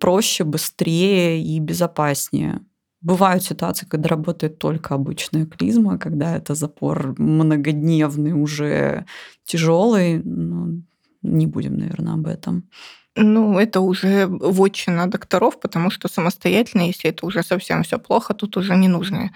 [0.00, 2.60] проще, быстрее и безопаснее.
[3.00, 9.04] Бывают ситуации, когда работает только обычная клизма, когда это запор многодневный, уже
[9.44, 10.22] тяжелый.
[10.24, 10.82] Ну,
[11.22, 12.68] не будем, наверное, об этом.
[13.16, 18.56] Ну, это уже вотчина докторов, потому что самостоятельно, если это уже совсем все плохо, тут
[18.56, 19.30] уже не нужно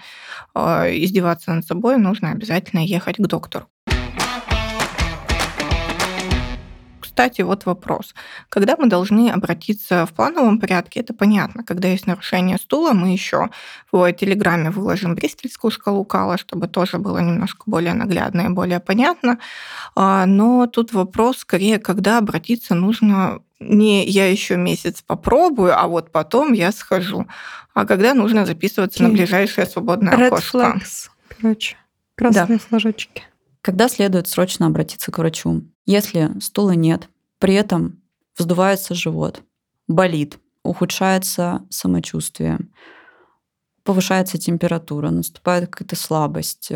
[0.53, 0.59] э,
[0.97, 3.67] издеваться над собой, нужно обязательно ехать к доктору.
[7.19, 8.15] Кстати, вот вопрос.
[8.47, 11.63] Когда мы должны обратиться в плановом порядке, это понятно.
[11.65, 13.49] Когда есть нарушение стула, мы еще
[13.91, 19.37] в Телеграме выложим бристольскую шкалу Кала, чтобы тоже было немножко более наглядно и более понятно.
[19.95, 26.11] А, Но тут вопрос скорее, когда обратиться нужно не я еще месяц попробую, а вот
[26.11, 27.27] потом я схожу.
[27.73, 29.19] А когда нужно записываться на Окей.
[29.19, 30.57] ближайшее свободное Red окошко.
[30.57, 31.77] flags, короче.
[32.15, 33.23] Красные флажочки.
[33.61, 35.63] Когда следует срочно обратиться к врачу?
[35.85, 38.01] Если стула нет, при этом
[38.37, 39.41] вздувается живот,
[39.87, 42.59] болит, ухудшается самочувствие,
[43.89, 46.71] повышается температура, наступает какая-то слабость,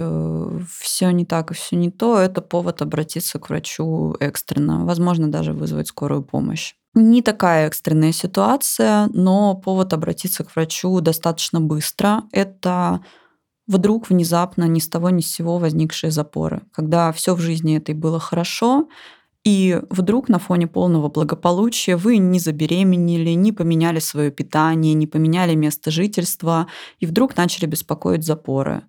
[0.80, 5.54] все не так и все не то, это повод обратиться к врачу экстренно, возможно, даже
[5.54, 6.74] вызвать скорую помощь.
[6.96, 12.24] Не такая экстренная ситуация, но повод обратиться к врачу достаточно быстро.
[12.32, 13.02] Это
[13.68, 17.94] вдруг внезапно ни с того ни с сего возникшие запоры, когда все в жизни этой
[17.94, 18.88] было хорошо,
[19.44, 25.54] и вдруг на фоне полного благополучия вы не забеременели, не поменяли свое питание, не поменяли
[25.54, 26.68] место жительства,
[27.00, 28.84] и вдруг начали беспокоить запоры.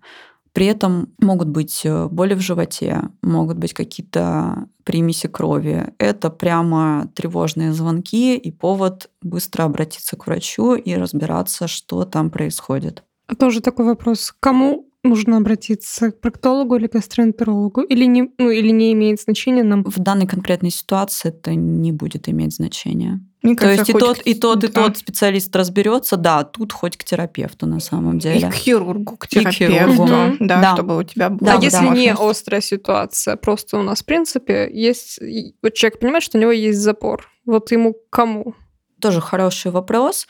[0.53, 5.93] При этом могут быть э, боли в животе, могут быть какие-то примеси крови.
[5.97, 13.03] Это прямо тревожные звонки и повод быстро обратиться к врачу и разбираться, что там происходит.
[13.37, 14.33] Тоже такой вопрос.
[14.39, 16.11] Кому нужно обратиться?
[16.11, 17.81] К проктологу или гастроэнтерологу?
[17.81, 19.83] Или не, ну, или не имеет значения нам?
[19.85, 23.19] В данной конкретной ситуации это не будет иметь значения.
[23.41, 24.83] Мне То есть кажется, и тот, к- и тот, и да.
[24.85, 28.49] тот специалист разберется, да, тут хоть к терапевту на самом И деле.
[28.49, 30.07] к хирургу, к И к терапевту, хирургу.
[30.39, 30.73] да, Да.
[30.75, 31.63] чтобы у тебя была Да, а да.
[31.65, 35.19] если не острая ситуация, просто у нас, в принципе, есть...
[35.21, 37.29] и- Вот человек понимает, что у него есть запор.
[37.45, 38.55] Вот ему к кому?
[38.99, 40.25] Тоже хороший вопрос.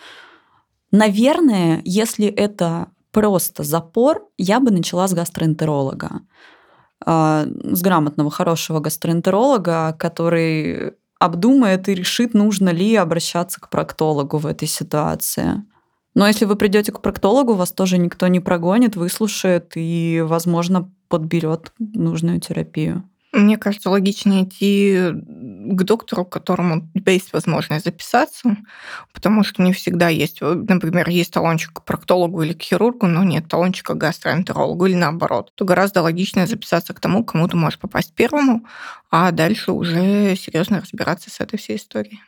[0.92, 6.10] Наверное, если это просто запор, я бы начала с гастроэнтеролога.
[7.06, 14.46] а, с грамотного, хорошего гастроэнтеролога, который обдумает и решит, нужно ли обращаться к проктологу в
[14.46, 15.64] этой ситуации.
[16.16, 21.72] Но если вы придете к проктологу, вас тоже никто не прогонит, выслушает и, возможно, подберет
[21.80, 23.04] нужную терапию.
[23.36, 28.56] Мне кажется, логичнее идти к доктору, к которому у тебя есть возможность записаться,
[29.14, 33.50] потому что не всегда есть, например, есть талончик к проктологу или к хирургу, но нет
[33.50, 35.52] талончика к гастроэнтерологу или наоборот.
[35.56, 38.66] То гораздо логичнее записаться к тому, кому ты можешь попасть первому,
[39.12, 42.22] а дальше уже серьезно разбираться с этой всей историей.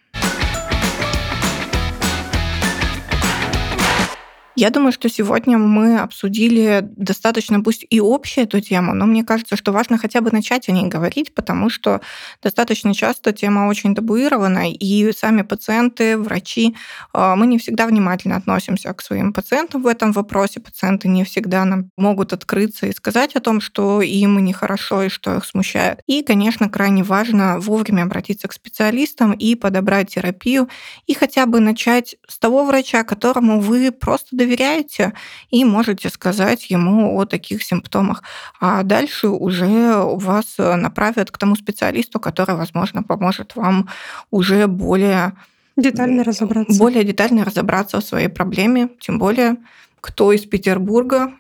[4.59, 9.55] Я думаю, что сегодня мы обсудили достаточно, пусть и общую эту тему, но мне кажется,
[9.55, 12.01] что важно хотя бы начать о ней говорить, потому что
[12.41, 16.75] достаточно часто тема очень табуирована, и сами пациенты, врачи,
[17.13, 20.59] а, мы не всегда внимательно относимся к своим пациентам в этом вопросе.
[20.59, 25.35] Пациенты не всегда нам могут открыться и сказать о том, что им нехорошо и что
[25.37, 25.99] их смущает.
[26.07, 30.67] И, конечно, крайне важно вовремя обратиться к специалистам и подобрать терапию,
[31.05, 35.13] и хотя бы начать с того врача, которому вы просто доверяете доверяете
[35.49, 38.23] и можете сказать ему о таких симптомах.
[38.59, 43.89] А дальше уже вас направят к тому специалисту, который, возможно, поможет вам
[44.31, 45.33] уже более
[45.75, 46.79] детально разобраться.
[46.79, 49.57] Более детально разобраться в своей проблеме, тем более
[50.01, 51.33] кто из Петербурга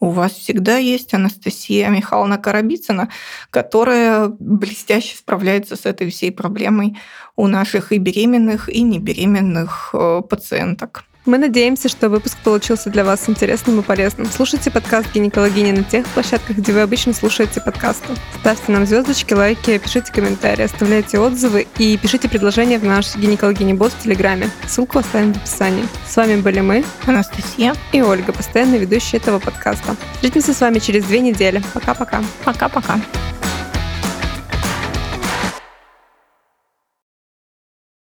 [0.00, 3.08] у вас всегда есть Анастасия Михайловна Карабицына,
[3.50, 6.98] которая блестяще справляется с этой всей проблемой
[7.36, 11.04] у наших и беременных, и небеременных э, пациенток.
[11.26, 14.26] Мы надеемся, что выпуск получился для вас интересным и полезным.
[14.26, 18.08] Слушайте подкаст «Гинекологини» на тех площадках, где вы обычно слушаете подкасты.
[18.40, 24.02] Ставьте нам звездочки, лайки, пишите комментарии, оставляйте отзывы и пишите предложения в наш «Гинекологини-бот» в
[24.02, 24.50] Телеграме.
[24.66, 25.88] Ссылку оставим в описании.
[26.06, 29.96] С вами были мы, Анастасия и Ольга, постоянный ведущий этого подкаста.
[30.12, 31.62] Встретимся с вами через две недели.
[31.72, 32.22] Пока-пока.
[32.44, 33.00] Пока-пока.